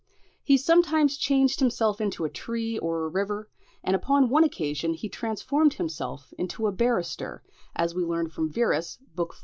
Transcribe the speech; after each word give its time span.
He 0.43 0.57
sometimes 0.57 1.15
changed 1.15 1.59
himself 1.59 2.01
into 2.01 2.25
a 2.25 2.29
tree 2.31 2.79
or 2.79 3.03
a 3.03 3.07
river; 3.07 3.51
and 3.83 3.95
upon 3.95 4.29
one 4.29 4.43
occasion 4.43 4.95
he 4.95 5.07
transformed 5.07 5.75
himself 5.75 6.33
into 6.39 6.65
a 6.65 6.71
barrister, 6.71 7.43
as 7.75 7.93
we 7.93 8.03
learn 8.03 8.27
from 8.31 8.51
Wierus, 8.55 8.97
book 9.13 9.33
iv. 9.37 9.39